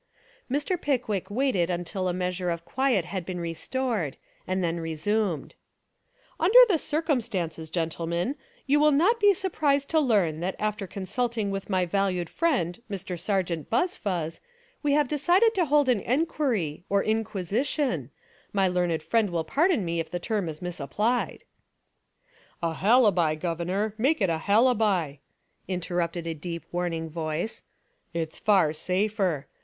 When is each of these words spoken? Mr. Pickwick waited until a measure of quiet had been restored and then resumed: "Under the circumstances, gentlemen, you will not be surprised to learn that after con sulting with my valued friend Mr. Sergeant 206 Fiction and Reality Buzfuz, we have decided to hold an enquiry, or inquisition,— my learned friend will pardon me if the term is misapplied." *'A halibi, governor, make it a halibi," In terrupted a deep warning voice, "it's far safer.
Mr. 0.49 0.81
Pickwick 0.81 1.29
waited 1.29 1.69
until 1.69 2.07
a 2.07 2.11
measure 2.11 2.49
of 2.49 2.65
quiet 2.65 3.05
had 3.05 3.23
been 3.23 3.39
restored 3.39 4.17
and 4.47 4.63
then 4.63 4.79
resumed: 4.79 5.53
"Under 6.39 6.57
the 6.67 6.79
circumstances, 6.79 7.69
gentlemen, 7.69 8.35
you 8.65 8.79
will 8.79 8.89
not 8.91 9.19
be 9.19 9.31
surprised 9.35 9.89
to 9.89 9.99
learn 9.99 10.39
that 10.39 10.55
after 10.57 10.87
con 10.87 11.05
sulting 11.05 11.51
with 11.51 11.69
my 11.69 11.85
valued 11.85 12.31
friend 12.31 12.81
Mr. 12.89 13.09
Sergeant 13.15 13.69
206 13.69 13.97
Fiction 13.97 14.09
and 14.09 14.15
Reality 14.15 14.35
Buzfuz, 14.41 14.45
we 14.81 14.93
have 14.93 15.07
decided 15.07 15.53
to 15.53 15.65
hold 15.65 15.87
an 15.87 15.99
enquiry, 15.99 16.83
or 16.89 17.03
inquisition,— 17.03 18.09
my 18.53 18.67
learned 18.67 19.03
friend 19.03 19.29
will 19.29 19.43
pardon 19.43 19.85
me 19.85 19.99
if 19.99 20.09
the 20.09 20.17
term 20.17 20.49
is 20.49 20.63
misapplied." 20.63 21.43
*'A 22.63 22.73
halibi, 22.73 23.35
governor, 23.39 23.93
make 23.99 24.19
it 24.19 24.31
a 24.31 24.39
halibi," 24.39 25.17
In 25.67 25.79
terrupted 25.79 26.25
a 26.25 26.33
deep 26.33 26.63
warning 26.71 27.07
voice, 27.07 27.61
"it's 28.15 28.39
far 28.39 28.73
safer. 28.73 29.45